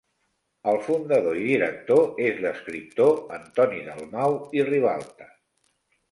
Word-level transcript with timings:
El 0.69 0.77
fundador 0.85 1.35
i 1.41 1.41
director 1.49 2.23
és 2.29 2.39
l'escriptor 2.45 3.13
Antoni 3.35 3.83
Dalmau 3.89 4.39
i 4.61 4.65
Ribalta. 4.71 5.29